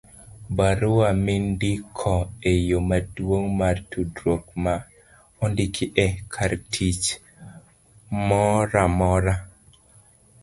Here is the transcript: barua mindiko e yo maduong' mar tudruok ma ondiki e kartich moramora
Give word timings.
barua 0.57 1.09
mindiko 1.25 2.13
e 2.51 2.53
yo 2.69 2.79
maduong' 2.89 3.49
mar 3.59 3.75
tudruok 3.91 4.43
ma 4.63 4.75
ondiki 5.43 5.85
e 6.05 6.07
kartich 6.33 7.05
moramora 8.27 9.35